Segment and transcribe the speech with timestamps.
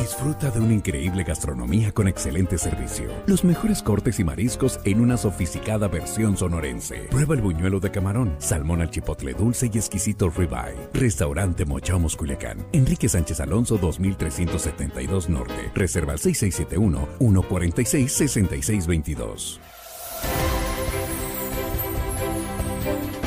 [0.00, 3.10] Disfruta de una increíble gastronomía con excelente servicio.
[3.26, 7.00] Los mejores cortes y mariscos en una sofisticada versión sonorense.
[7.10, 10.88] Prueba el buñuelo de camarón, salmón al chipotle dulce y exquisito ribeye.
[10.94, 12.66] Restaurante Mochomos Culiacán.
[12.72, 15.70] Enrique Sánchez Alonso 2372 Norte.
[15.74, 19.60] Reserva al 6671 146 6622.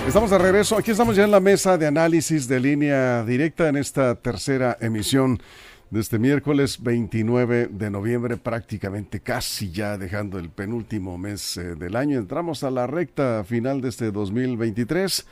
[0.08, 0.77] Estamos de regreso.
[0.77, 5.40] Aquí estamos ya en la mesa de análisis de línea directa en esta tercera emisión
[5.93, 11.95] de este miércoles 29 de noviembre, prácticamente casi ya dejando el penúltimo mes eh, del
[11.95, 12.17] año.
[12.17, 15.27] Entramos a la recta final de este 2023.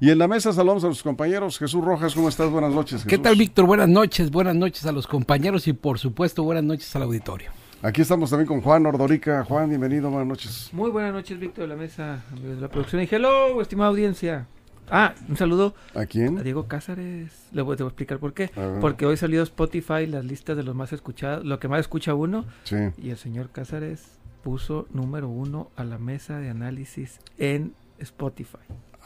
[0.00, 1.58] Y en la mesa saludamos a los compañeros.
[1.58, 2.50] Jesús Rojas, ¿cómo estás?
[2.50, 3.04] Buenas noches.
[3.04, 3.66] ¿Qué tal, Víctor?
[3.66, 7.50] Buenas noches, buenas noches a los compañeros y por supuesto buenas noches al auditorio.
[7.82, 9.44] Aquí estamos también con Juan Ordorica.
[9.44, 10.70] Juan, bienvenido, buenas noches.
[10.72, 13.02] Muy buenas noches, Víctor, de la mesa, de la producción.
[13.02, 14.46] Y hello, estimada audiencia.
[14.90, 15.74] Ah, un saludo.
[15.94, 16.38] ¿A quién?
[16.38, 17.48] A Diego Cázares.
[17.52, 18.50] Le voy, a explicar por qué.
[18.80, 22.44] Porque hoy salió Spotify las listas de los más escuchados, lo que más escucha uno.
[22.64, 22.76] Sí.
[22.98, 28.58] Y el señor Cázares puso número uno a la mesa de análisis en Spotify.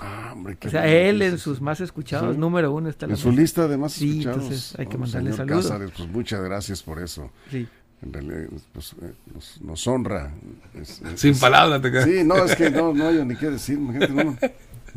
[0.03, 3.31] Ah, hombre, qué o sea, él en sus más escuchados, número uno está en su
[3.31, 4.43] lista de más sí, escuchados.
[4.45, 5.67] entonces hay que Oh, mandarle señor saludos.
[5.67, 7.31] Cázares, pues muchas gracias por eso.
[7.51, 7.69] Sí.
[8.03, 10.33] En realidad, pues, eh, nos, nos honra.
[10.75, 12.05] Es- es- Sin palabras te quedas.
[12.07, 13.77] Sí, no, es que no, no hay ni qué decir.
[13.77, 14.37] imagínate, no,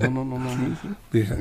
[0.10, 0.50] no, no, no,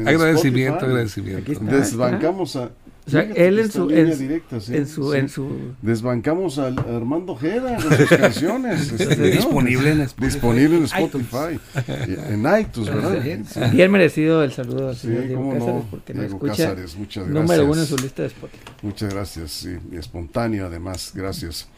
[0.08, 1.52] Agradecimiento, Spotify, agradecimiento.
[1.78, 2.70] Desbancamos a.
[3.04, 5.18] O sea, Fíjate él en su, en, directa, sí, en su, sí.
[5.18, 5.48] en su,
[5.82, 8.92] Desbancamos a Armando Ojeda con sus canciones.
[8.92, 9.24] este, ¿no?
[9.24, 10.32] Disponible en Spotify.
[10.32, 10.92] Disponible en iTunes.
[10.94, 11.60] Spotify.
[12.08, 13.22] Y- En iTunes, ¿verdad?
[13.48, 13.60] Sí.
[13.72, 15.86] bien merecido el saludo al Sí, señor Diego cómo Cázares no.
[15.90, 17.42] porque nos Diego escucha Cázares, muchas gracias.
[17.48, 18.62] número uno en su lista de Spotify.
[18.82, 21.68] Muchas gracias, sí, y espontáneo además, gracias.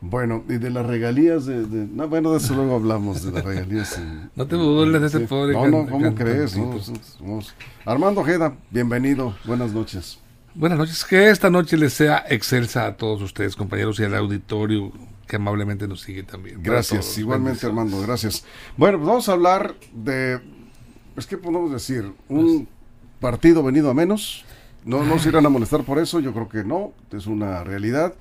[0.00, 3.44] Bueno, y de las regalías de, de- no, bueno, de eso luego hablamos, de las
[3.44, 3.98] regalías.
[3.98, 5.26] en- No te burles de ese sí.
[5.28, 6.56] pobre No, no, ¿cómo crees?
[6.56, 7.54] No, somos-
[7.84, 10.18] Armando Ojeda, bienvenido, buenas noches.
[10.54, 14.92] Buenas noches, que esta noche les sea excelsa a todos ustedes, compañeros, y al auditorio
[15.26, 16.62] que amablemente nos sigue también.
[16.62, 17.64] Gracias, igualmente.
[17.64, 18.44] Armando, gracias.
[18.76, 20.40] Bueno, pues vamos a hablar de,
[21.14, 22.12] pues, ¿qué podemos decir?
[22.28, 22.68] Un
[23.18, 24.44] partido venido a menos.
[24.84, 28.14] No nos irán a molestar por eso, yo creo que no, es una realidad.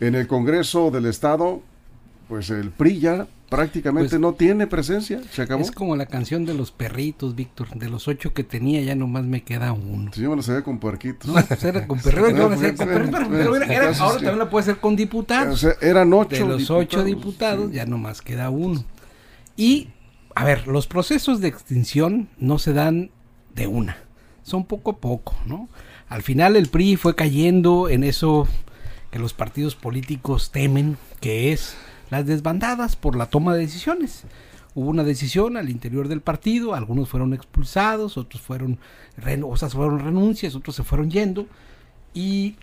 [0.00, 1.60] En el Congreso del Estado,
[2.28, 5.62] pues el PRI ya prácticamente Pues, no tiene presencia, se acabó.
[5.62, 7.68] Es como la canción de los perritos, Víctor.
[7.74, 10.10] De los ocho que tenía, ya nomás me queda uno.
[10.12, 11.28] Si yo me lo sabía con puerquitos.
[11.34, 12.34] No, pues era con perritos.
[12.34, 13.04] No, sí, sí, sí, pero
[13.56, 14.24] era- sí, era- sí, ahora sí.
[14.24, 15.60] también la puede hacer con O diputados.
[15.60, 17.76] sea, eran ocho de los ocho diputados, diputados, sí.
[17.76, 18.84] ya nomás queda uno.
[19.56, 19.88] Y,
[20.34, 23.10] a ver, los procesos de extinción no se dan
[23.54, 23.96] de una,
[24.42, 25.68] son poco a poco, ¿no?
[26.08, 28.46] Al final el PRI fue cayendo en eso
[29.10, 31.76] que los partidos políticos temen, que es
[32.10, 34.24] las desbandadas por la toma de decisiones.
[34.74, 38.78] Hubo una decisión al interior del partido, algunos fueron expulsados, otros fueron,
[39.44, 41.46] otras fueron renuncias, otros se fueron yendo.
[42.14, 42.56] Y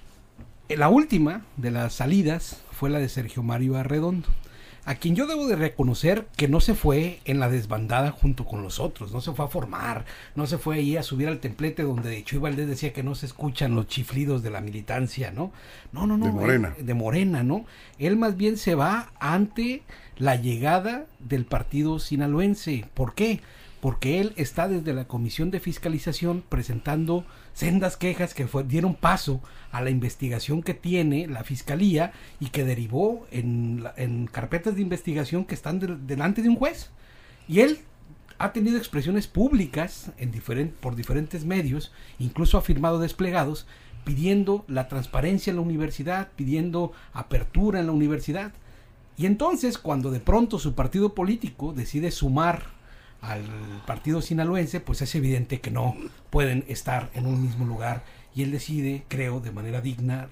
[0.69, 4.29] la última de las salidas fue la de Sergio Mario Arredondo,
[4.85, 8.61] a quien yo debo de reconocer que no se fue en la desbandada junto con
[8.61, 11.83] los otros, no se fue a formar, no se fue ahí a subir al templete
[11.83, 15.51] donde Chuy Valdés decía que no se escuchan los chiflidos de la militancia, ¿no?
[15.91, 16.27] No, no, no.
[16.27, 16.75] De Morena.
[16.77, 17.65] él- de Morena, ¿no?
[17.97, 19.81] Él más bien se va ante
[20.17, 22.85] la llegada del partido sinaloense.
[22.93, 23.41] ¿Por qué?
[23.85, 27.23] Porque él está desde la Comisión de Fiscalización presentando
[27.53, 33.27] sendas quejas que dieron paso a la investigación que tiene la Fiscalía y que derivó
[33.29, 36.89] en, en carpetas de investigación que están del- delante de un juez.
[37.47, 37.77] Y él
[38.39, 43.67] ha tenido expresiones públicas en diferen- por diferentes medios, incluso ha firmado desplegados,
[44.03, 48.51] pidiendo la transparencia en la universidad, pidiendo apertura en la universidad.
[49.15, 52.73] Y entonces, cuando de pronto su partido político decide sumar
[53.27, 53.43] al
[53.85, 55.95] partido sinaloense, pues es evidente que no
[56.29, 58.03] pueden estar en un mismo lugar.
[58.33, 60.27] Y él decide, creo, de manera digna,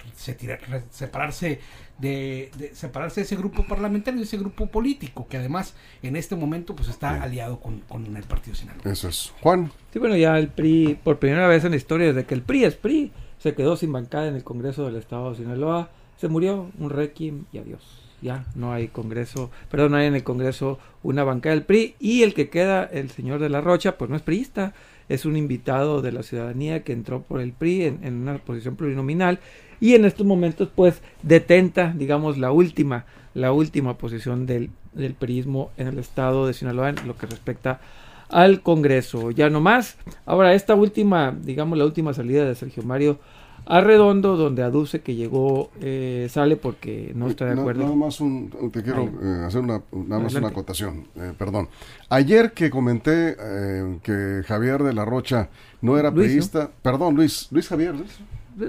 [0.92, 1.60] separarse
[2.00, 6.36] de, de- separarse de ese grupo parlamentario, de ese grupo político, que además en este
[6.36, 7.24] momento pues está Bien.
[7.24, 8.90] aliado con, con el partido sinaloense.
[8.92, 9.34] Eso es.
[9.42, 12.42] Juan, Sí, bueno, ya el PRI, por primera vez en la historia, desde que el
[12.42, 16.28] PRI es PRI, se quedó sin bancada en el Congreso del Estado de Sinaloa, se
[16.28, 17.82] murió, un requiem y adiós.
[18.24, 22.24] Ya no hay Congreso, perdón, no hay en el Congreso una bancada del PRI y
[22.24, 24.74] el que queda, el señor de la Rocha, pues no es priista,
[25.10, 28.78] es un invitado de la ciudadanía que entró por el PRI en, en una posición
[28.78, 29.40] plurinominal
[29.82, 35.72] y en estos momentos pues detenta, digamos, la última, la última posición del, del priismo
[35.76, 37.82] en el estado de Sinaloa en lo que respecta
[38.30, 39.32] al Congreso.
[39.32, 39.98] Ya no más.
[40.26, 43.20] Ahora, esta última, digamos, la última salida de Sergio Mario
[43.66, 47.84] Arredondo, donde aduce que llegó, eh, sale porque no está de acuerdo.
[47.84, 50.38] Nada más un, te quiero eh, hacer una, nada más Adelante.
[50.40, 51.70] una acotación, eh, perdón.
[52.10, 55.50] Ayer que comenté eh, que Javier de la Rocha
[55.82, 56.52] no era Luis,
[56.82, 58.20] perdón, Luis, Luis Javier, Luis,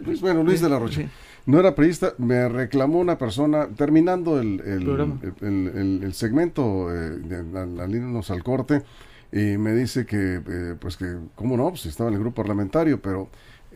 [0.07, 1.01] Luis, bueno, Luis de la Rocha.
[1.03, 1.09] Sí.
[1.47, 7.19] No era priista, me reclamó una persona, terminando el, el, el- el- segmento, eh,
[7.53, 8.83] la irnos al corte,
[9.31, 10.41] y me dice que,
[10.81, 11.69] pues que, ¿cómo no?
[11.69, 13.29] Pues estaba en el grupo parlamentario, pero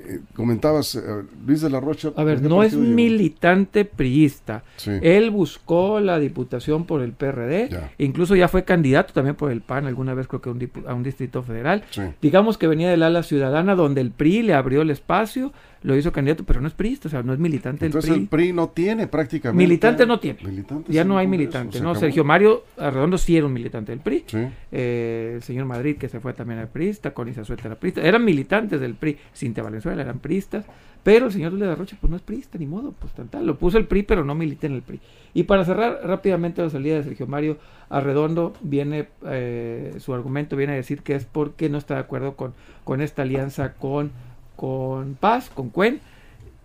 [0.06, 1.00] eh, comentabas, eh,
[1.46, 2.12] Luis de la Rocha.
[2.16, 2.84] A ver, ¿por qué no es llegó?
[2.84, 4.62] militante priista.
[4.76, 4.92] Sí.
[5.02, 7.92] Él buscó la diputación por el PRD, Ya.
[7.98, 10.94] incluso ya fue candidato también por el PAN, alguna vez creo que a un, a
[10.94, 11.84] un distrito federal.
[11.90, 12.02] Sí.
[12.22, 15.52] Digamos que venía del ala ciudadana donde el PRI le abrió el espacio,
[15.82, 18.28] lo hizo candidato, pero no es priista, o sea, no es militante Entonces del el
[18.28, 18.44] PRI.
[18.46, 19.64] PRI no tiene prácticamente.
[19.64, 20.38] Militante no tiene.
[20.42, 21.90] Militantes Ya no hay militante, se ¿no?
[21.90, 22.00] acabó.
[22.00, 24.24] Sergio Mario Arredondo sí era un militante del PRI.
[24.26, 24.38] Sí.
[24.72, 28.24] Eh, el señor Madrid, que se fue también al priista, con Isazueta era priista, eran
[28.24, 30.66] militantes del PRI, Cintia Valenzuela eran priistas,
[31.04, 33.28] pero el señor Luis de la Rocha pues no es priista, ni modo, pues tal,
[33.28, 35.00] tal, lo puso el PRI, pero no milita en el PRI.
[35.32, 37.58] Y para cerrar rápidamente la salida de Sergio Mario
[37.88, 42.34] Arredondo, viene, eh, su argumento viene a decir que es porque no está de acuerdo
[42.34, 42.52] con,
[42.84, 44.10] con esta alianza con,
[44.58, 46.00] con Paz, con Cuen,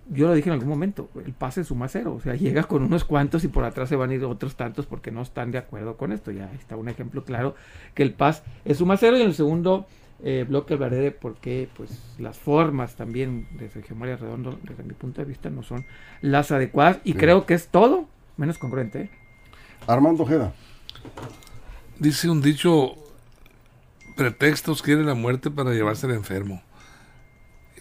[0.09, 3.03] yo lo dije en algún momento, el pase suma cero, o sea, llega con unos
[3.05, 5.95] cuantos y por atrás se van a ir otros tantos porque no están de acuerdo
[5.95, 6.31] con esto.
[6.31, 7.53] Ya está un ejemplo claro
[7.93, 9.85] que el paz es suma cero y en el segundo
[10.23, 14.83] eh, bloque hablaré de por qué pues, las formas también de Sergio María Redondo, desde
[14.83, 15.85] mi punto de vista, no son
[16.21, 17.17] las adecuadas y Sí.
[17.19, 18.07] creo que es todo
[18.37, 19.01] menos congruente.
[19.03, 19.09] ¿eh?
[19.87, 20.51] Armando Ojeda.
[21.99, 22.95] Dice un dicho,
[24.17, 26.61] pretextos quiere la muerte para llevarse al enfermo.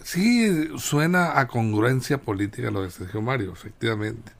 [0.03, 4.31] Sí, suena a congruencia política lo de Sergio Mario, efectivamente.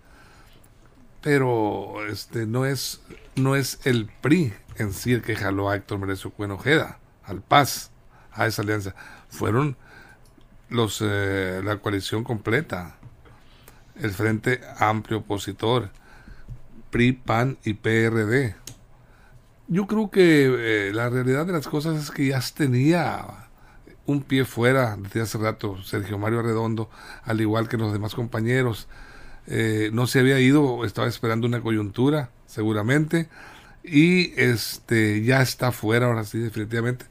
[1.21, 3.01] Pero este no es
[3.35, 7.41] no es el PRI en sí el que jaló a Héctor Merecio Cuen Ojeda, al
[7.41, 7.91] Paz,
[8.33, 8.93] a esa alianza.
[9.29, 9.77] Fueron
[10.69, 12.97] los eh, la coalición completa,
[13.95, 15.91] el Frente Amplio Opositor,
[16.91, 18.55] PRI, PAN y PRD
[19.67, 23.42] yo creo que eh, la realidad de las cosas es que ya tenía
[24.05, 26.89] un pie fuera desde hace rato Sergio Mario Arredondo,
[27.23, 28.87] al igual que los demás compañeros.
[29.47, 33.29] Eh, no se había ido, estaba esperando una coyuntura, seguramente,
[33.83, 37.05] y este ya está fuera ahora sí, definitivamente,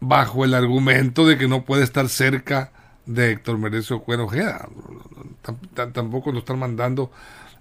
[0.00, 2.72] bajo el argumento de que no puede estar cerca
[3.06, 4.68] de Héctor Merecio Cuen Ojeda.
[5.42, 7.10] Tam- tam- Tampoco lo están mandando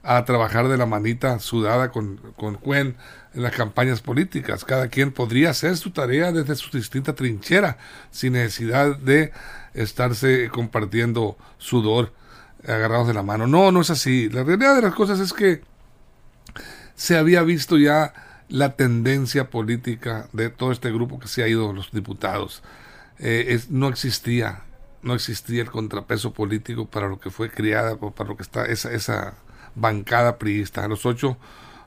[0.04, 2.96] a trabajar de la manita sudada con, con en
[3.34, 4.66] las campañas políticas.
[4.66, 7.78] Cada quien podría hacer su tarea desde su distinta trinchera,
[8.12, 9.32] sin necesidad de
[9.74, 12.14] estarse compartiendo sudor
[12.68, 13.48] agarrados de la mano.
[13.48, 14.30] No, no es así.
[14.30, 15.62] La realidad de las cosas es que
[16.96, 18.14] se había visto ya
[18.50, 22.64] la tendencia política de todo este grupo que se ha ido, los diputados.
[23.20, 24.64] Eh, es- no existía,
[25.04, 28.92] no existía el contrapeso político para lo que fue criada, para lo que está esa,
[28.92, 29.36] esa
[29.80, 30.88] bancada priista.
[30.88, 31.38] Los ocho,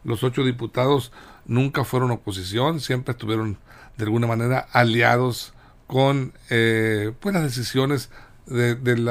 [0.04, 1.12] los ocho diputados
[1.46, 3.58] nunca fueron oposición, siempre estuvieron
[3.96, 5.52] de alguna manera aliados
[5.86, 8.10] con eh, pues las decisiones
[8.46, 9.04] de, del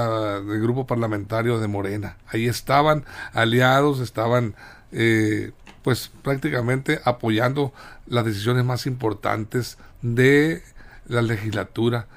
[0.62, 2.18] grupo parlamentario de Morena.
[2.28, 4.56] Ahí estaban aliados, estaban
[4.92, 5.52] eh,
[5.84, 7.74] pues prácticamente apoyando
[8.08, 10.64] las decisiones más importantes de
[11.08, 12.08] la legislatura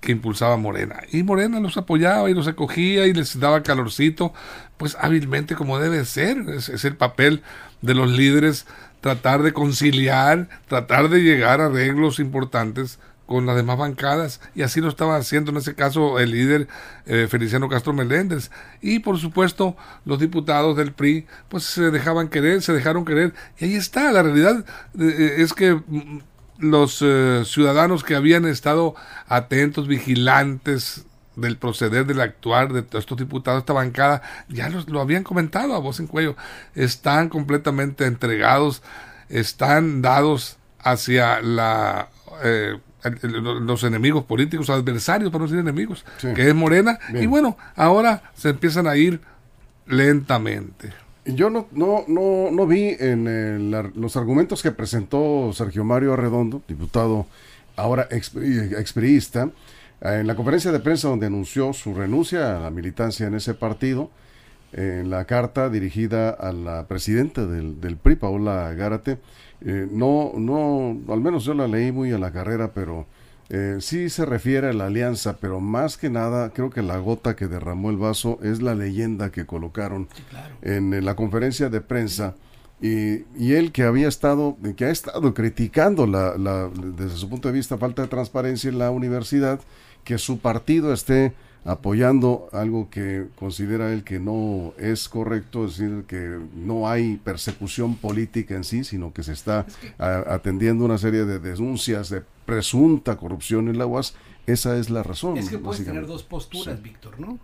[0.00, 1.02] que impulsaba Morena.
[1.12, 4.32] Y Morena los apoyaba y los acogía y les daba calorcito,
[4.76, 6.38] pues hábilmente como debe ser.
[6.48, 7.42] Es, el papel
[7.82, 8.66] de los líderes
[9.00, 14.80] tratar de conciliar, tratar de llegar a arreglos importantes con las demás bancadas y así
[14.80, 16.68] lo estaba haciendo en ese caso el líder
[17.06, 18.50] eh, Feliciano Castro Meléndez
[18.82, 23.64] y por supuesto los diputados del PRI pues se dejaban querer, se dejaron querer y
[23.64, 24.64] ahí está, la realidad
[24.98, 26.18] eh, es que mm,
[26.58, 28.94] los eh, ciudadanos que habían estado
[29.28, 31.04] atentos, vigilantes
[31.36, 35.74] del proceder, del actuar de todos estos diputados, esta bancada, ya los, lo habían comentado
[35.74, 36.36] a voz en cuello,
[36.76, 38.82] están completamente entregados,
[39.28, 42.08] están dados hacia la
[42.44, 42.78] eh,
[43.22, 46.28] los enemigos políticos, adversarios, para no decir enemigos, Sí.
[46.34, 47.24] que es Morena, Bien.
[47.24, 49.20] y bueno, ahora se empiezan a ir
[49.86, 50.92] lentamente.
[51.26, 56.60] Yo no, no, no, no vi en el los argumentos que presentó Sergio Mario Arredondo,
[56.68, 57.26] diputado
[57.76, 59.48] ahora expri- expriista,
[60.02, 63.54] eh, en la conferencia de prensa donde anunció su renuncia a la militancia en ese
[63.54, 64.10] partido,
[64.74, 69.18] en la carta dirigida a la presidenta del, del PRI, Paola Gárate,
[69.62, 73.06] eh, no, no, al menos yo la leí muy a la carrera, pero
[73.50, 77.36] eh, sí se refiere a la alianza, pero más que nada creo que la gota
[77.36, 80.08] que derramó el vaso es la leyenda que colocaron
[80.62, 82.34] en, eh, la conferencia de prensa.
[82.80, 87.48] Y, y él que había estado, que ha estado criticando la, la- desde su punto
[87.48, 89.60] de vista falta de transparencia en la universidad,
[90.04, 91.32] que su partido esté
[91.64, 97.96] apoyando algo que considera él que no es correcto, es decir, que no hay persecución
[97.96, 99.66] política en sí, sino que se está
[99.98, 104.14] atendiendo una serie de denuncias de presunta corrupción en la UAS.
[104.46, 105.38] Esa es la razón.
[105.38, 107.38] Es que puedes tener dos posturas, Víctor, ¿no?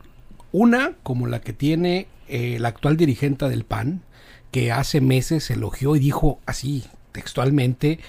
[0.53, 4.03] Una, como la que tiene eh, la actual dirigente del PAN,
[4.51, 8.01] que hace meses elogió y dijo así, textualmente,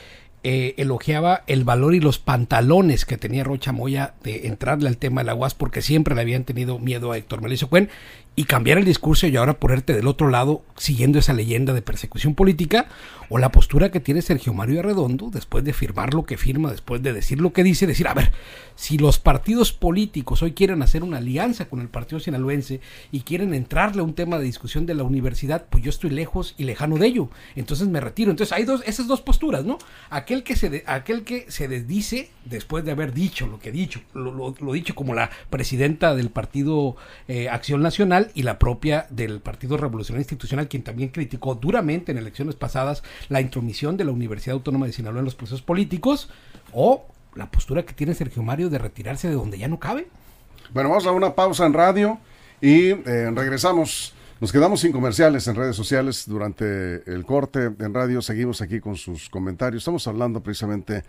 [0.43, 5.21] eh, elogiaba el valor y los pantalones que tenía Rocha Moya de entrarle al tema
[5.21, 7.89] de la UAS porque siempre le habían tenido miedo a Héctor Melicio Cuen
[8.35, 12.33] y cambiar el discurso y ahora ponerte del otro lado siguiendo esa leyenda de persecución
[12.33, 12.87] política
[13.27, 17.01] o la postura que tiene Sergio Mario Arredondo después de firmar lo que firma, después
[17.01, 18.31] de decir lo que dice, decir, a ver,
[18.75, 23.53] si los partidos políticos hoy quieren hacer una alianza con el partido sinaloense y quieren
[23.53, 26.97] entrarle a un tema de discusión de la universidad, pues yo estoy lejos y lejano
[26.97, 28.31] de ello, entonces me retiro.
[28.31, 29.77] Entonces hay dos, esas dos posturas, ¿no?
[30.09, 34.53] Aquel que se, aquel que se desdice después de haber dicho lo que dicho, lo,
[34.59, 36.97] lo, dicho como la presidenta del partido
[37.27, 42.17] eh, Acción Nacional, y la propia del Partido Revolucionario Institucional, quien también criticó duramente en
[42.17, 46.29] elecciones pasadas la intromisión de la Universidad Autónoma de Sinaloa en los procesos políticos,
[46.73, 50.07] o la postura que tiene Sergio Mario de retirarse de donde ya no cabe.
[50.73, 52.19] Bueno, vamos a una pausa en radio
[52.61, 54.13] y eh, regresamos.
[54.39, 58.21] Nos quedamos sin comerciales en redes sociales durante el corte en radio.
[58.21, 59.81] Seguimos aquí con sus comentarios.
[59.81, 61.03] Estamos hablando precisamente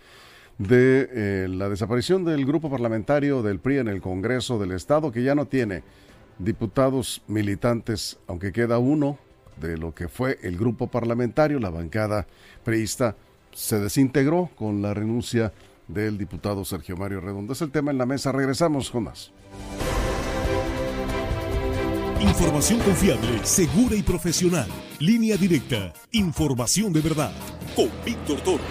[0.59, 5.23] de eh, la desaparición del grupo parlamentario del PRI en el Congreso del Estado, que
[5.23, 5.83] ya no tiene
[6.39, 9.19] diputados militantes, aunque queda uno
[9.61, 12.27] de lo que fue el grupo parlamentario, la bancada
[12.65, 13.17] priista,
[13.53, 15.53] se desintegró con la renuncia
[15.89, 17.53] del diputado Sergio Mario Redondo.
[17.53, 18.33] Es el tema en la mesa.
[18.33, 19.31] Regresamos con más.
[22.21, 24.69] Información confiable, segura y profesional.
[25.01, 25.93] Línea directa.
[26.13, 27.33] Información de verdad.
[27.75, 28.63] Con Víctor Toro.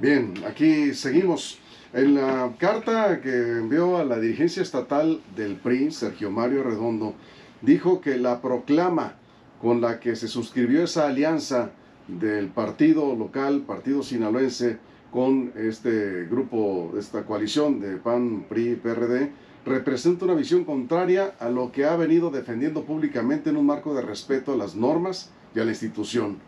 [0.00, 1.58] Bien, aquí seguimos
[1.92, 7.14] en la carta que envió a la dirigencia estatal del PRI, Sergio Mario Redondo,
[7.60, 9.16] dijo que la proclama
[9.60, 11.70] con la que se suscribió esa alianza
[12.08, 14.78] del partido local, partido sinaloense,
[15.12, 19.30] con este grupo, esta coalición de PAN, PRI, PRD,
[19.66, 24.00] representa una visión contraria a lo que ha venido defendiendo públicamente en un marco de
[24.00, 26.38] respeto a las normas y a la institución.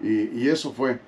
[0.00, 1.00] Y, eso fue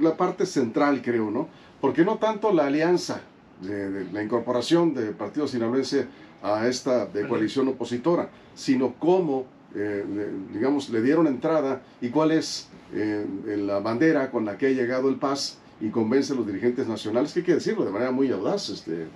[0.00, 1.48] la parte central, creo, ¿no?
[1.84, 3.20] Porque no tanto la alianza,
[3.60, 6.06] de, la incorporación del Partido Sinaloense
[6.42, 10.02] a esta de coalición opositora, sino cómo, eh,
[10.50, 13.26] digamos, le dieron entrada y cuál es eh,
[13.58, 17.34] la bandera con la que ha llegado el Paz y convence a los dirigentes nacionales,
[17.34, 19.06] que hay que decirlo de manera muy audaz, este,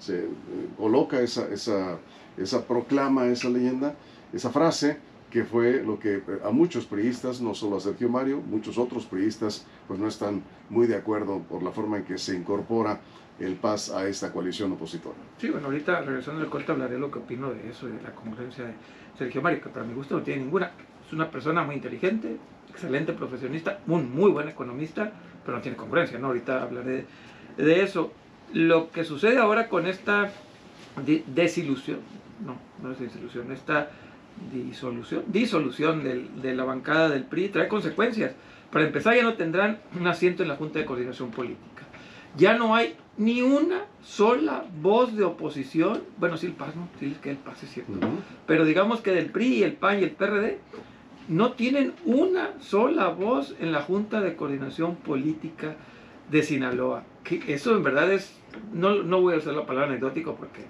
[0.00, 0.28] se eh,
[0.76, 1.98] coloca esa, esa,
[2.36, 3.94] esa proclama, esa leyenda,
[4.32, 4.96] esa frase,
[5.30, 9.66] que fue lo que a muchos priistas, no solo a Sergio Mario, muchos otros priistas,
[9.86, 13.00] pues no están muy de acuerdo por la forma en que se incorpora
[13.38, 15.14] el PAS a esta coalición opositora.
[15.38, 18.64] Sí, bueno, ahorita regresando al corte hablaré lo que opino de eso, de la congruencia
[18.64, 18.72] de
[19.16, 20.72] Sergio Mario, que para mi gusto no tiene ninguna.
[21.06, 22.36] Es una persona muy inteligente,
[22.68, 25.12] excelente profesionista, un muy buen economista,
[25.44, 26.28] pero no tiene congruencia, ¿no?
[26.28, 27.06] Ahorita hablaré
[27.56, 28.12] de, eso.
[28.52, 30.30] Lo que sucede ahora con esta
[31.26, 31.98] desilusión,
[32.44, 33.90] no, no es desilusión, esta
[34.52, 38.32] disolución, disolución de la bancada del PRI trae consecuencias.
[38.70, 41.82] Para empezar, ya no tendrán un asiento en la Junta de Coordinación Política.
[42.36, 46.02] Ya no hay ni una sola voz de oposición.
[46.18, 46.88] Bueno, sí, el PAS, ¿no?
[47.00, 47.92] Sí, que el PAS es cierto.
[48.46, 50.58] Pero digamos que del PRI, el PAN y el PRD
[51.28, 55.76] no tienen una sola voz en la Junta de Coordinación Política
[56.30, 57.04] de Sinaloa.
[57.28, 58.38] Que eso en verdad es
[58.72, 60.62] no, no voy a usar la palabra anecdótico porque...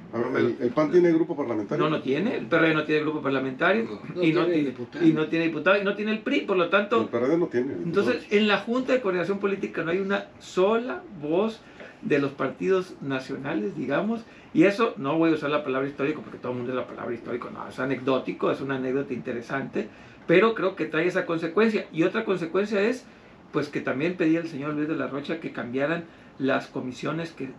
[0.61, 1.85] ¿el, PAN tiene grupo parlamentario?
[1.85, 2.37] No, no tiene.
[2.37, 4.01] El PRD no tiene grupo parlamentario.
[4.21, 5.07] y, no tiene diputado.
[5.07, 5.81] y no tiene diputado.
[5.81, 7.03] Y no tiene el PRI, por lo tanto...
[7.03, 7.73] El PRD no tiene.
[7.73, 11.61] Entonces, en la Junta de Coordinación Política no hay una sola voz
[12.03, 14.25] de los partidos nacionales, digamos.
[14.55, 16.87] Y eso, no voy a usar la palabra histórico porque todo el mundo es la
[16.87, 17.51] palabra histórico.
[17.51, 19.89] No, es anecdótico, es una anécdota interesante.
[20.27, 21.87] Pero creo que trae esa consecuencia.
[21.93, 23.05] Y otra consecuencia es,
[23.53, 26.05] pues que también pedía el señor Luis de la Rocha que cambiaran
[26.39, 27.51] las comisiones que,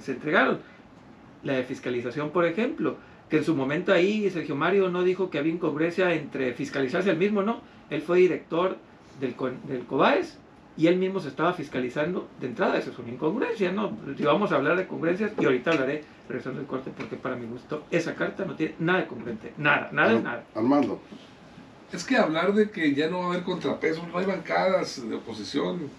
[0.00, 0.60] se entregaron.
[1.42, 2.96] La de fiscalización, por ejemplo,
[3.28, 7.18] que en su momento ahí Sergio Mario no dijo que había incongruencia entre fiscalizarse el
[7.18, 7.60] mismo, no.
[7.90, 8.78] Él fue director
[9.20, 9.34] del,
[9.68, 10.38] del COBAES
[10.76, 12.78] y él mismo se estaba fiscalizando de entrada.
[12.78, 13.96] Eso es una incongruencia, ¿no?
[14.16, 17.46] Si vamos a hablar de congruencias, y ahorita hablaré, regresando al corte, porque para mi
[17.46, 19.52] gusto esa carta no tiene nada de congruente.
[19.58, 20.44] Nada, nada es nada.
[20.54, 21.00] Armando.
[21.92, 25.14] Es que hablar de que ya no va a haber contrapesos, no hay bancadas de
[25.14, 25.90] oposición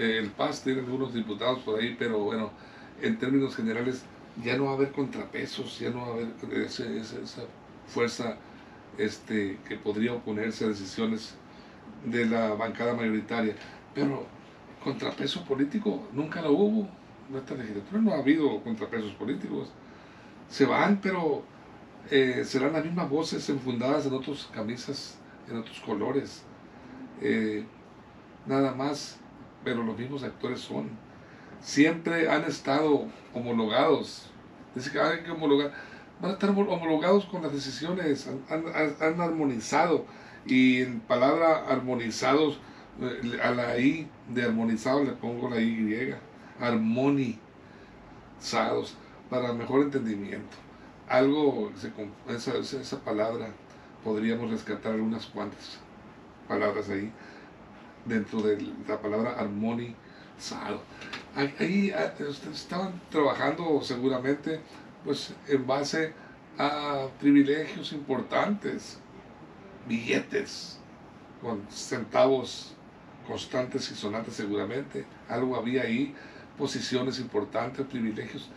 [0.00, 2.50] el PAS tiene algunos diputados por ahí, pero bueno,
[3.02, 4.04] en términos generales
[4.42, 6.28] ya no va a haber contrapesos, ya no va a haber
[6.62, 7.42] esa
[7.86, 8.36] fuerza
[8.98, 11.34] este, que podría oponerse a decisiones
[12.04, 13.54] de la bancada mayoritaria.
[13.94, 14.26] Pero
[14.82, 16.88] contrapeso político nunca lo hubo.
[17.28, 19.68] nuestra legislatura no ha habido contrapesos políticos.
[20.48, 21.44] Se van, pero
[22.10, 26.42] eh, serán las mismas voces enfundadas en otras camisas, en otros colores.
[27.20, 27.64] Eh,
[28.46, 29.19] nada más,
[29.64, 30.90] pero los mismos actores son.
[31.60, 34.30] Siempre han estado homologados.
[34.74, 35.72] Dice que hay que homologar.
[36.20, 38.64] Van a estar homologados con las decisiones, han,
[39.00, 40.04] han armonizado.
[40.46, 42.60] Y en palabra armonizados,
[43.00, 46.14] eh, a la I de armonizado le pongo la Y,
[46.60, 47.38] armonizados,
[49.30, 50.56] para mejor entendimiento.
[51.08, 51.72] Algo,
[52.28, 53.48] esa, esa palabra,
[54.04, 55.78] podríamos rescatar unas cuantas
[56.46, 57.10] palabras ahí,
[58.04, 60.82] dentro de la palabra armonizado.
[61.34, 62.12] Ahí, ah,
[62.52, 64.60] estaban trabajando seguramente
[65.04, 66.12] pues en base
[66.58, 68.98] a privilegios importantes,
[69.88, 70.78] billetes
[71.40, 72.74] con centavos
[73.26, 76.14] constantes y sonantes seguramente, algo había ahí,
[76.58, 78.50] posiciones importantes, privilegios.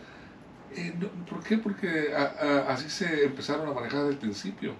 [0.74, 0.92] Eh,
[1.30, 1.56] ¿Por qué?
[1.56, 2.12] Porque
[2.68, 4.74] así se empezaron a manejar desde el principio.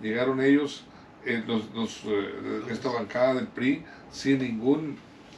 [0.00, 0.84] Llegaron ellos,
[1.26, 4.96] eh, los, los eh, esta bancada del PRI, sin ningún...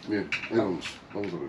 [0.09, 1.49] Bien, vamos, vamos a ver.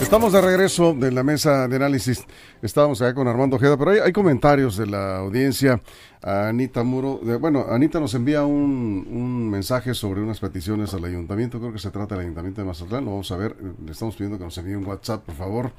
[0.00, 2.24] Estamos de regreso de la mesa de análisis.
[2.62, 5.80] Estábamos acá con Armando Ojeda, pero hay, comentarios de la audiencia.
[6.22, 11.58] Anita Muro, bueno, Anita nos envía un, mensaje sobre unas peticiones al ayuntamiento.
[11.58, 13.04] Creo que se trata del ayuntamiento de Mazatlán.
[13.04, 13.56] Lo vamos a ver.
[13.84, 15.72] Le estamos pidiendo que nos envíe un WhatsApp, por favor.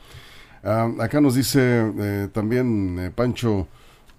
[0.64, 3.68] Ah, acá nos dice eh, también eh, Pancho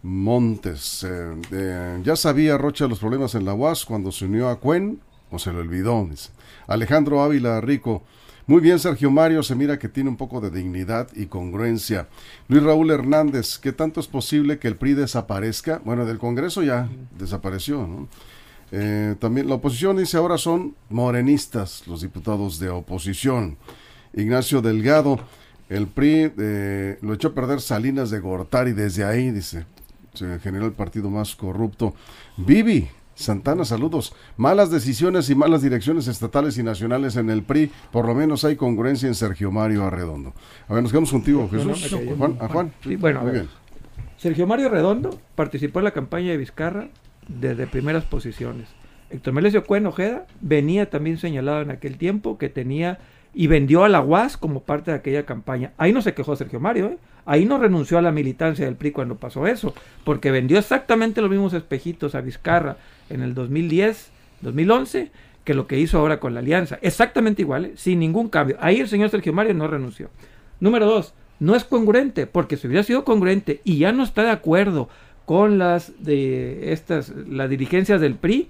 [0.02, 1.06] Montes.
[1.08, 5.00] Eh, ya sabía Rocha los problemas en la UAS cuando se unió a Cuen,
[5.30, 6.06] o se lo olvidó.
[6.10, 6.30] Dice.
[6.66, 8.02] Alejandro Ávila Rico.
[8.46, 12.08] Muy bien, Sergio Mario, se mira que tiene un poco de dignidad y congruencia.
[12.48, 15.82] Luis Raúl Hernández, ¿qué tanto es posible que el PRI desaparezca?
[15.84, 16.88] Bueno, del Congreso ya
[17.18, 18.08] desapareció, ¿no?
[18.70, 23.58] Eh, también la oposición dice ahora son morenistas los diputados de oposición.
[24.14, 25.18] Ignacio Delgado,
[25.68, 29.66] el PRI eh, lo echó a perder Salinas de Gortari desde ahí, dice,
[30.18, 31.94] se generó el partido más corrupto.
[32.36, 34.14] Vivi, Santana, saludos.
[34.36, 37.70] Malas decisiones y malas direcciones estatales y nacionales en el PRI.
[37.90, 40.32] Por lo menos hay congruencia en Sergio Mario Arredondo.
[40.68, 41.94] A ver, nos quedamos contigo, Jesús.
[42.16, 42.72] Juan, a Juan.
[42.98, 43.48] bueno, Muy bien.
[44.18, 46.88] Sergio Mario Arredondo participó en la campaña de Vizcarra
[47.28, 48.68] desde primeras posiciones.
[49.10, 52.98] Héctor Melesio Cuen Ojeda venía también señalado en aquel tiempo que tenía
[53.34, 55.72] y vendió a la UAS como parte de aquella campaña.
[55.76, 56.98] Ahí no se quejó Sergio Mario, ¿eh?
[57.28, 61.30] Ahí no renunció a la militancia del PRI cuando pasó eso, porque vendió exactamente los
[61.30, 62.78] mismos espejitos a Vizcarra
[63.10, 64.10] en el 2010,
[64.40, 65.10] 2011,
[65.44, 66.78] que lo que hizo ahora con la alianza.
[66.80, 67.72] Exactamente igual, ¿eh?
[67.76, 68.56] sin ningún cambio.
[68.60, 70.08] Ahí el señor Sergio Mario no renunció.
[70.58, 74.30] Número dos, no es congruente, porque si hubiera sido congruente y ya no está de
[74.30, 74.88] acuerdo
[75.26, 78.48] con las de estas, las dirigencias del PRI,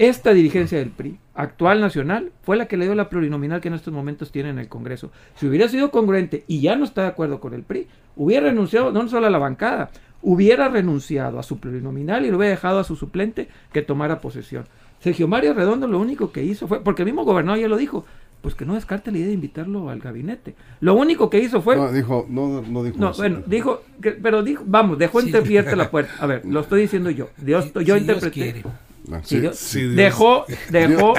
[0.00, 3.74] esta dirigencia del PRI, actual nacional, fue la que le dio la plurinominal que en
[3.74, 5.12] estos momentos tiene en el Congreso.
[5.36, 7.86] Si hubiera sido congruente y ya no está de acuerdo con el PRI,
[8.16, 9.90] hubiera renunciado no solo a la bancada,
[10.22, 14.64] hubiera renunciado a su plurinominal y lo hubiera dejado a su suplente que tomara posesión.
[15.00, 18.06] Sergio Mario Redondo lo único que hizo fue, porque el mismo gobernador ya lo dijo,
[18.40, 20.54] pues que no descarte la idea de invitarlo al gabinete.
[20.80, 21.76] Lo único que hizo fue...
[21.76, 25.30] No, dijo, no, no dijo No, bueno, dijo, que, pero dijo, vamos, dejó sí.
[25.76, 26.10] la puerta.
[26.20, 27.28] A ver, lo estoy diciendo yo.
[27.36, 28.62] Dios, yo interpreté
[29.04, 31.14] dejó, dejó,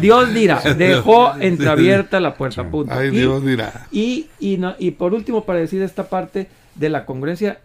[0.00, 0.60] Dios, dirá.
[0.76, 2.68] dejó entreabierta la puerta.
[2.68, 3.02] Punto.
[3.04, 3.86] y, Dios dirá.
[3.90, 7.60] Y, y, por último, para decir esta parte de la congruencia,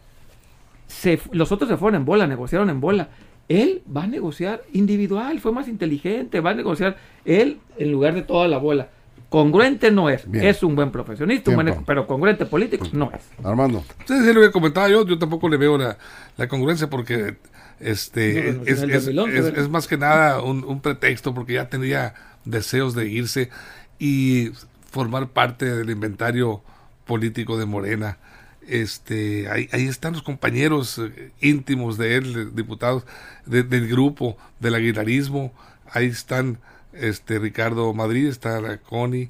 [0.88, 3.10] se, los otros se fueron en bola, negociaron en bola.
[3.48, 8.22] Él va a negociar individual, fue más inteligente, va a negociar él en lugar de
[8.22, 8.90] toda la bola.
[9.30, 11.52] Congruente no es, es un buen profesionista,
[11.86, 13.22] pero congruente político no es.
[13.46, 13.84] Armando.
[14.06, 15.98] Sí, sí, lo que comentaba yo, yo tampoco le veo la,
[16.38, 17.36] la congruencia porque
[17.80, 22.14] este es, más que nada un, pretexto porque ya tenía
[22.46, 23.50] deseos de irse
[24.00, 24.52] y
[24.90, 26.64] formar parte del inventario
[27.06, 28.18] político de Morena.
[28.68, 33.06] Este, ahí, ahí están los compañeros eh, íntimos de él, diputados
[33.46, 35.54] del grupo, del aguilarismo.
[35.90, 36.60] Ahí están
[36.92, 39.30] este Ricardo Madrid, está Connie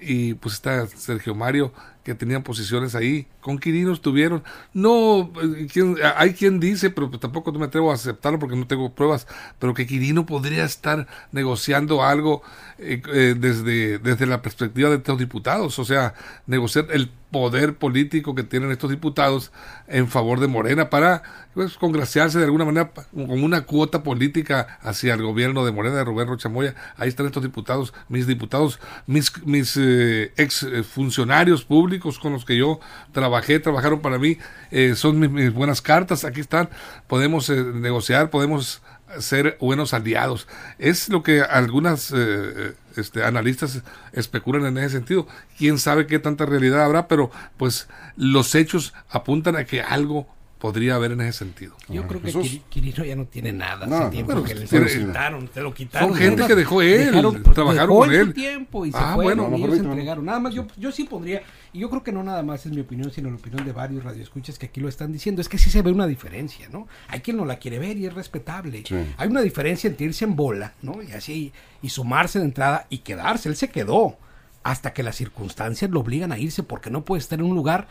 [0.00, 1.72] y pues está Sergio Mario
[2.04, 4.42] que tenían posiciones ahí, con Quirino estuvieron.
[4.72, 8.92] No, eh, hay quien dice, pero pues tampoco me atrevo a aceptarlo porque no tengo
[8.94, 9.26] pruebas,
[9.58, 12.42] pero que Quirino podría estar negociando algo
[12.78, 16.14] eh, eh, desde, desde la perspectiva de estos diputados, o sea,
[16.46, 19.50] negociar el poder político que tienen estos diputados
[19.88, 21.22] en favor de Morena para
[21.54, 26.04] pues, congraciarse de alguna manera con una cuota política hacia el gobierno de Morena de
[26.04, 26.76] Rubén Rochamoya.
[26.96, 32.78] Ahí están estos diputados, mis diputados, mis, mis ex funcionarios públicos con los que yo
[33.12, 34.38] trabajé, trabajaron para mí,
[34.70, 36.68] eh, son mis, buenas cartas, aquí están,
[37.06, 38.82] podemos eh, negociar, podemos
[39.18, 40.48] ser buenos aliados.
[40.78, 45.26] Es lo que algunas eh, este, analistas especulan en ese sentido.
[45.58, 50.26] Quién sabe qué tanta realidad habrá, pero pues los hechos apuntan a que algo
[50.62, 51.74] podría haber en ese sentido.
[51.88, 53.84] Yo creo que Quirino ya no tiene nada.
[53.84, 56.10] No, hace tiempo pero que le pero- quitaron, te lo quitaron.
[56.10, 58.32] Son gente que dejó él, dejaron- trabajaron dejó con él.
[58.32, 59.56] tiempo y se Ah, fueron bueno.
[59.56, 59.92] y ellos Permítame.
[59.94, 60.24] entregaron.
[60.24, 62.80] Nada más yo, yo sí pondría, y yo creo que no nada más es mi
[62.80, 65.68] opinión, sino la opinión de varios radioescuchas que aquí lo están diciendo, es que sí
[65.68, 66.86] se ve una diferencia, ¿no?
[67.08, 68.84] Hay quien no la quiere ver y es respetable.
[68.86, 68.94] Sí.
[69.16, 71.02] Hay una diferencia entre irse en bola, ¿no?
[71.02, 73.48] Y así, y sumarse de entrada y quedarse.
[73.48, 74.16] Él se quedó
[74.62, 77.88] hasta que las circunstancias lo obligan a irse porque no puede estar en un lugar.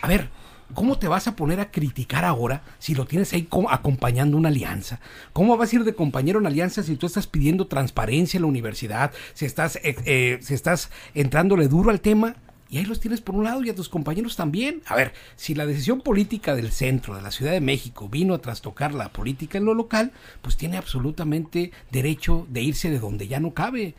[0.00, 0.30] A ver,
[0.74, 4.48] ¿cómo te vas a poner a criticar ahora si lo tienes ahí co- acompañando una
[4.48, 5.00] alianza?
[5.32, 8.48] ¿Cómo vas a ir de compañero en alianza si tú estás pidiendo transparencia en la
[8.48, 12.36] universidad, si estás, eh, eh, si estás entrándole duro al tema?
[12.68, 14.80] Y ahí los tienes por un lado y a tus compañeros también.
[14.86, 18.38] A ver, si la decisión política del centro, de la Ciudad de México, vino a
[18.40, 23.40] trastocar la política en lo local, pues tiene absolutamente derecho de irse de donde ya
[23.40, 23.94] no cabe.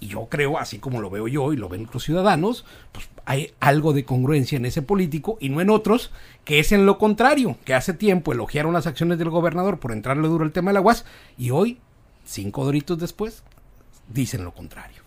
[0.00, 3.52] Y yo creo, así como lo veo yo y lo ven otros ciudadanos, pues hay
[3.60, 6.12] algo de congruencia en ese político y no en otros,
[6.44, 10.28] que es en lo contrario, que hace tiempo elogiaron las acciones del gobernador por entrarle
[10.28, 11.04] duro el tema del aguas
[11.36, 11.78] y hoy,
[12.24, 13.42] cinco doritos después,
[14.08, 15.02] dicen lo contrario.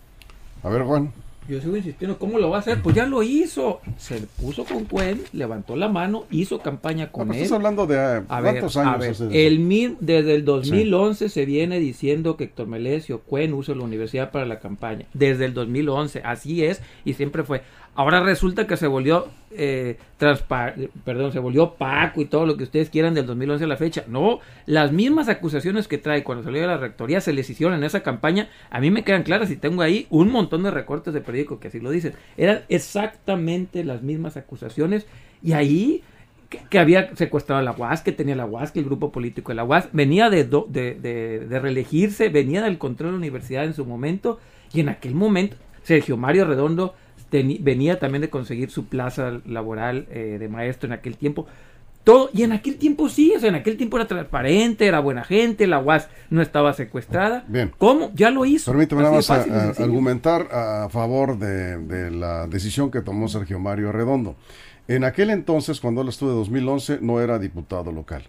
[0.62, 1.12] A ver, Juan.
[1.48, 2.80] Yo sigo insistiendo, ¿cómo lo va a hacer?
[2.82, 3.80] Pues ya lo hizo.
[3.98, 7.42] Se puso con Cuen, levantó la mano, hizo campaña No, con pero él.
[7.42, 9.28] estás hablando de ver, cuántos a años ver, hace eso?
[9.32, 14.30] el mil, desde el 2011 se viene diciendo que Héctor Melesio Cuen usa la universidad
[14.30, 15.06] para la campaña.
[15.14, 17.62] Desde el 2011, así es y siempre fue.
[17.94, 19.98] Ahora resulta que se volvió eh,
[21.04, 24.04] perdón, se volvió opaco y todo lo que ustedes quieran del 2011 a la fecha.
[24.08, 27.84] No, las mismas acusaciones que trae cuando salió de la rectoría se les hicieron en
[27.84, 28.48] esa campaña.
[28.70, 31.68] A mí me quedan claras y tengo ahí un montón de recortes de periódico que
[31.68, 32.14] así lo dicen.
[32.38, 35.06] Eran exactamente las mismas acusaciones
[35.42, 36.02] y ahí
[36.48, 39.50] que, que había secuestrado a la UAS, que tenía la UAS, que el grupo político
[39.52, 43.18] de la UAS venía de, do- de, de- de reelegirse, venía del control de la
[43.18, 44.38] universidad en su momento,
[44.72, 46.94] y en aquel momento Sergio Mario Redondo
[47.60, 51.46] venía también de conseguir su plaza laboral eh, de maestro en aquel tiempo.
[52.04, 55.22] Todo, y en aquel tiempo sí, o sea, en aquel tiempo era transparente, era buena
[55.22, 57.44] gente, la UAS no estaba secuestrada.
[57.46, 57.70] Bien.
[57.78, 58.10] ¿Cómo?
[58.14, 58.72] Ya lo hizo.
[58.72, 59.84] Permíteme nada más de a- a- sencillo.
[59.84, 64.34] argumentar a favor de, de la decisión que tomó Sergio Mario Redondo.
[64.88, 68.24] En aquel entonces, cuando él estuvo en 2011, no era diputado local.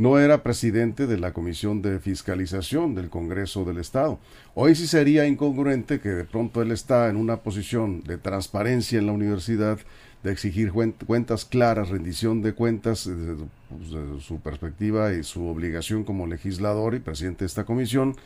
[0.00, 4.18] No era presidente de la Comisión de Fiscalización del Congreso del Estado.
[4.54, 9.04] Hoy sí sería incongruente que de pronto él está en una posición de transparencia en
[9.04, 9.78] la universidad,
[10.22, 15.46] de exigir cuen- cuentas claras, rendición de cuentas desde pues, desde su perspectiva y su
[15.46, 18.16] obligación como legislador y presidente de esta comisión,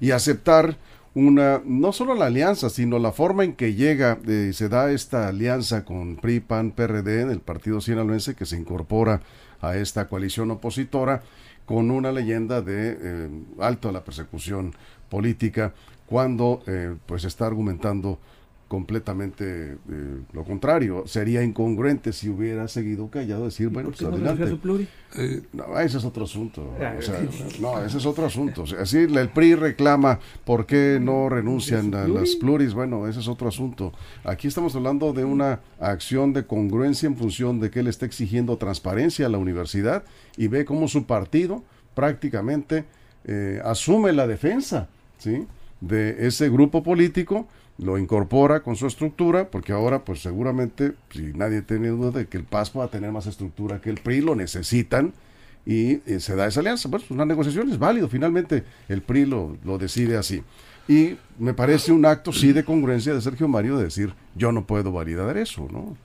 [0.00, 0.78] y aceptar
[1.14, 5.28] una, no solo la alianza, sino la forma en que llega, eh, se da esta
[5.28, 9.20] alianza con PRI, PAN, PRD, el partido sinaloense, que se incorpora
[9.60, 11.22] a esta coalición opositora,
[11.66, 13.28] con una leyenda de eh,
[13.60, 14.74] alto a la persecución
[15.08, 15.72] política,
[16.06, 18.18] cuando eh, pues está argumentando
[18.70, 21.02] completamente eh, lo contrario.
[21.04, 24.44] Sería incongruente si hubiera seguido callado decir, bueno, ¿Por pues no adelante.
[25.16, 26.72] Eh, No, ese es otro asunto.
[26.76, 27.20] O sea,
[27.60, 28.62] no, ese es otro asunto.
[28.62, 32.72] O sea, el PRI reclama por qué no renuncian a las pluris.
[32.72, 33.92] Bueno, ese es otro asunto.
[34.22, 38.56] Aquí estamos hablando de una acción de congruencia en función de que él está exigiendo
[38.56, 40.04] transparencia a la universidad
[40.36, 41.64] y ve cómo su partido
[41.96, 42.84] prácticamente
[43.24, 45.48] eh, asume la defensa ¿sí?
[45.80, 47.48] de ese grupo político
[47.80, 52.36] lo incorpora con su estructura, porque ahora, pues seguramente, si nadie tiene duda de que
[52.36, 55.12] el PAS va tener más estructura que el PRI, lo necesitan
[55.64, 56.88] y eh, se da esa alianza.
[56.88, 60.42] Bueno, pues una negociación es válido, finalmente el PRI lo, lo decide así.
[60.88, 64.66] Y me parece un acto, sí, de congruencia de Sergio Mario de decir, yo no
[64.66, 65.96] puedo validar eso, ¿no?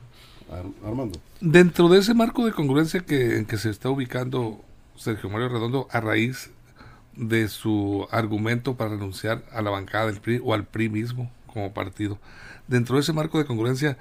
[0.52, 1.20] Ar- Armando.
[1.42, 4.62] Dentro de ese marco de congruencia que, en que se está ubicando
[4.96, 6.52] Sergio Mario Redondo a raíz
[7.18, 11.74] de su argumento para renunciar a la bancada del PRI o al PRI mismo como
[11.74, 12.20] partido,
[12.68, 13.98] dentro de ese marco de congruencia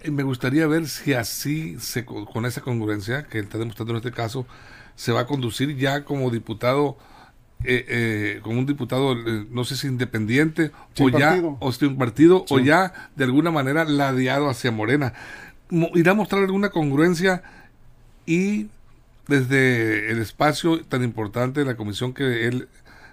[0.00, 3.98] eh, me gustaría ver si así, se, con esa congruencia que él está demostrando en
[3.98, 4.46] este caso,
[4.96, 6.96] se va a conducir ya como diputado,
[7.62, 11.98] eh, eh, como un diputado, eh, no sé si independiente Sin o ya, o un
[11.98, 15.12] partido, o ya de alguna manera ladeado hacia Morena.
[15.70, 17.42] Mo- irá a mostrar alguna congruencia
[18.24, 18.68] y
[19.26, 22.68] desde el espacio tan importante de la comisión que él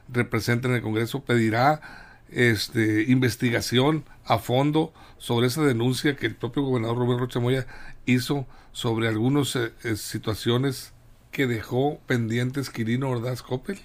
[0.07, 1.81] representa en el Congreso pedirá
[2.29, 7.67] este investigación a fondo sobre esa denuncia que el propio gobernador Rubén Rocha Moya
[8.05, 10.93] hizo sobre algunas eh, eh, situaciones
[11.31, 13.79] que dejó pendientes Quirino Ordaz Coppel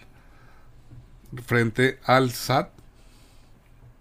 [1.47, 2.71] frente al SAT.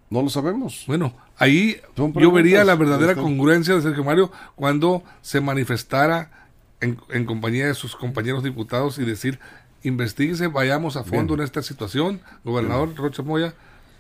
[0.10, 0.86] No lo sabemos.
[0.88, 6.50] Bueno, ahí yo vería la verdadera congruencia de Sergio Mario cuando se manifestara
[6.82, 9.40] en, en compañía de sus compañeros diputados y decir,
[9.84, 11.42] investiguese, vayamos a fondo Bien.
[11.42, 13.54] en esta situación, gobernador Rocha Moya,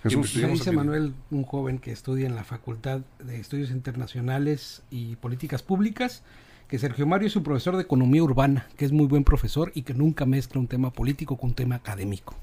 [0.04, 0.36] Jesús.
[0.38, 5.62] Me dice Manuel, un joven que estudia en la Facultad de Estudios Internacionales y Políticas
[5.62, 6.24] Públicas,
[6.68, 9.82] que Sergio Mario es un profesor de Economía Urbana, que es muy buen profesor y
[9.82, 12.36] que nunca mezcla un tema político con un tema académico.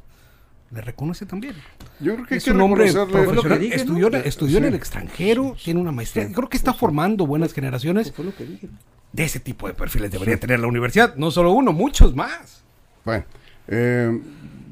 [0.72, 1.54] Le reconoce también.
[2.00, 3.82] Yo creo que es un hombre profesional, dije, ¿no?
[3.82, 4.68] estudió, estudió en sí.
[4.68, 6.30] el extranjero, tiene una maestría.
[6.32, 8.68] Creo que está formando buenas generaciones Fue lo que dije.
[9.12, 10.10] de ese tipo de perfiles.
[10.10, 12.64] Debería tener la universidad, no solo uno, muchos más.
[13.04, 13.24] Bueno,
[13.68, 14.20] eh,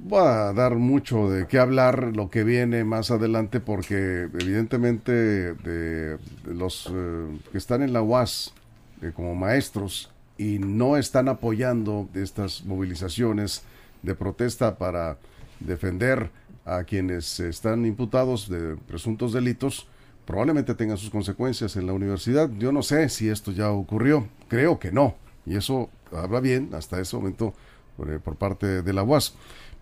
[0.04, 6.18] voy a dar mucho de qué hablar lo que viene más adelante porque evidentemente de,
[6.18, 8.52] de los eh, que están en la UAS
[9.00, 13.62] eh, como maestros y no están apoyando estas movilizaciones
[14.02, 15.16] de protesta para
[15.60, 16.30] defender
[16.66, 19.86] a quienes están imputados de presuntos delitos,
[20.26, 22.50] probablemente tengan sus consecuencias en la universidad.
[22.58, 25.14] Yo no sé si esto ya ocurrió, creo que no.
[25.46, 27.54] Y eso habla bien hasta ese momento
[27.96, 29.34] por, eh, por parte de la UAS.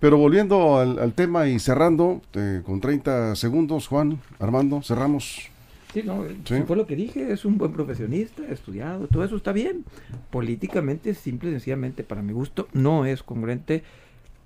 [0.02, 5.48] Pero volviendo al, al tema y cerrando, eh, con 30 segundos, Juan, Armando, cerramos.
[5.94, 6.56] Sí, no, Sí.
[6.56, 9.84] sí fue lo que dije, es un buen profesionista, estudiado, todo eso está bien.
[10.30, 13.84] Políticamente, simple y sencillamente, para mi gusto, no es congruente.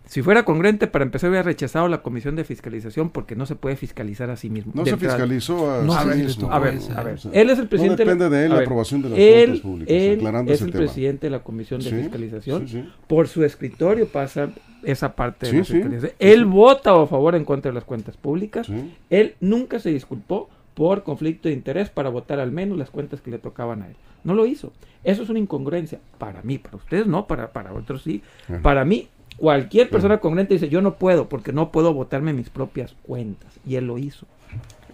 [0.06, 3.74] Si fuera congruente, para empezar, hubiera rechazado la comisión de fiscalización porque no se puede
[3.76, 4.72] fiscalizar a sí mismo.
[4.74, 5.14] No se entrada.
[5.16, 6.50] fiscalizó a, No sí mismo.
[6.52, 8.04] A ver, a ver, O sea, él es el presidente.
[8.04, 10.64] No depende de él la aprobación de las él, cuentas públicas, él aclarando es ese
[10.66, 10.84] el tema.
[10.84, 12.68] presidente de la comisión de Sí, fiscalización.
[12.68, 12.88] sí.
[13.08, 14.50] Por su escritorio pasa
[14.84, 16.12] esa parte de la fiscalización.
[16.20, 18.68] Él vota a favor en contra de las cuentas públicas.
[19.10, 23.30] Él nunca se disculpó por conflicto de interés para votar al menos las cuentas que
[23.32, 23.96] le tocaban a él.
[24.22, 24.72] No lo hizo.
[25.02, 25.98] Eso es una incongruencia.
[26.18, 28.22] Para mí, para ustedes no, para, para otros sí.
[28.48, 28.60] Ajá.
[28.60, 32.94] Para mí, cualquier persona congruente dice, yo no puedo porque no puedo votarme mis propias
[33.02, 33.52] cuentas.
[33.66, 34.26] Y él lo hizo.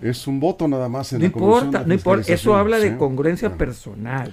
[0.00, 2.32] Es un voto nada más en No la comisión importa, de no importa.
[2.32, 3.58] Eso habla de congruencia Bueno.
[3.58, 4.32] personal.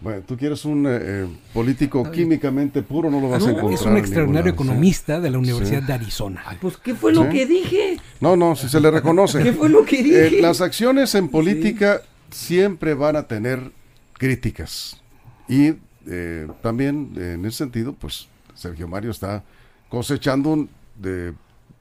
[0.00, 3.74] Bueno, tú quieres un eh, eh, político químicamente puro, no lo vas a No, encontrar.
[3.74, 4.54] es un extraordinario sí.
[4.54, 5.86] economista de la Universidad Sí.
[5.86, 6.42] de Arizona.
[6.60, 7.98] Pues, ¿qué fue lo que dije?
[8.20, 9.40] No, no, si se le reconoce.
[9.44, 10.38] ¿Qué fue lo que dije?
[10.38, 13.70] Eh, las acciones en política siempre van a tener
[14.14, 15.00] críticas.
[15.48, 15.74] Y
[16.08, 18.26] eh, también en ese sentido, pues
[18.62, 19.42] Sergio Mario está
[19.88, 21.34] cosechando un de,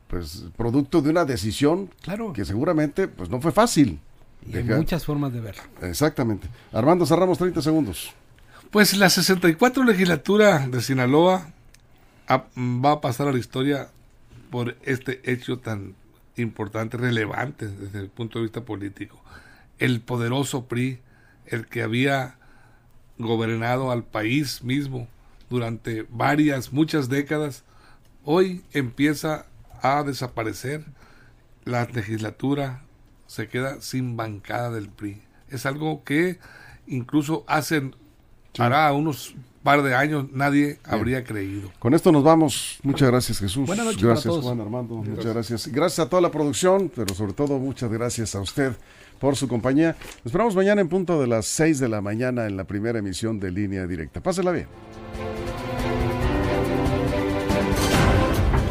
[0.07, 2.33] pues, producto de una decisión Claro.
[2.33, 3.99] que seguramente pues no fue fácil.
[4.47, 5.61] Y hay muchas formas de verlo.
[5.83, 6.47] Exactamente.
[6.73, 8.11] Armando, cerramos 30 segundos.
[8.71, 11.47] Pues la 64 legislatura de Sinaloa
[12.27, 13.89] a- va a pasar a la historia
[14.49, 15.93] por este hecho tan
[16.37, 19.21] importante, relevante desde el punto de vista político.
[19.77, 20.99] El poderoso PRI,
[21.45, 22.35] el que había
[23.17, 25.07] gobernado al país mismo
[25.51, 27.63] durante varias, muchas décadas,
[28.23, 29.45] hoy empieza
[29.81, 30.85] a desaparecer.
[31.65, 32.83] La legislatura
[33.27, 35.21] se queda sin bancada del PRI.
[35.49, 36.39] Es algo que
[36.87, 37.91] incluso hace,
[38.57, 41.69] hará unos par de años, nadie habría creído.
[41.79, 42.79] Con esto nos vamos.
[42.81, 43.67] Muchas gracias, Jesús.
[43.67, 44.45] Buenas noches para gracias, todos.
[44.45, 44.95] Juan Armando.
[44.95, 45.67] Muchas gracias.
[45.67, 48.73] Gracias a toda la producción, pero sobre todo muchas gracias a usted
[49.19, 49.97] por su compañía.
[49.99, 53.39] Nos esperamos mañana en punto de las 6 de la mañana en la primera emisión
[53.39, 54.21] de Línea Directa.
[54.23, 54.67] Pásela bien.